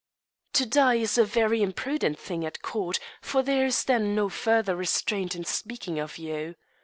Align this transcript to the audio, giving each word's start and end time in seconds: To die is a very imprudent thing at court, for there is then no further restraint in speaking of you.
To 0.53 0.65
die 0.65 0.95
is 0.95 1.19
a 1.19 1.25
very 1.25 1.61
imprudent 1.61 2.17
thing 2.17 2.43
at 2.43 2.63
court, 2.63 2.99
for 3.21 3.43
there 3.43 3.67
is 3.67 3.83
then 3.83 4.15
no 4.15 4.29
further 4.29 4.75
restraint 4.75 5.35
in 5.35 5.45
speaking 5.45 5.99
of 5.99 6.17
you. 6.17 6.55